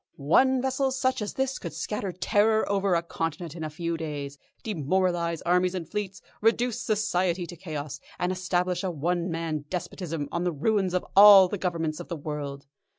One 0.17 0.63
vessel 0.63 0.89
such 0.89 1.21
as 1.21 1.35
this 1.35 1.59
could 1.59 1.73
scatter 1.73 2.11
terror 2.11 2.67
over 2.67 2.95
a 2.95 3.03
continent 3.03 3.55
in 3.55 3.63
a 3.63 3.69
few 3.69 3.97
days, 3.97 4.39
demoralise 4.63 5.43
armies 5.43 5.75
and 5.75 5.87
fleets, 5.87 6.23
reduce 6.41 6.81
Society 6.81 7.45
to 7.45 7.55
chaos, 7.55 7.99
and 8.17 8.31
establish 8.31 8.83
a 8.83 8.89
one 8.89 9.29
man 9.29 9.65
despotism 9.69 10.27
on 10.31 10.43
the 10.43 10.51
ruins 10.51 10.95
of 10.95 11.05
all 11.15 11.47
the 11.47 11.59
Governments 11.59 11.99
of 11.99 12.07
the 12.07 12.15
world. 12.17 12.65